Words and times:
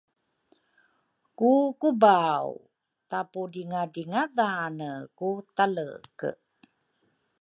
Ku 1.37 1.51
kubaw 1.79 2.47
tapudringadringadhane 3.09 4.91
ku 5.17 5.29
taleke 5.55 6.31